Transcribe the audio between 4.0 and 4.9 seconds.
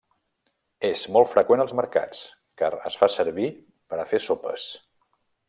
a fer sopes.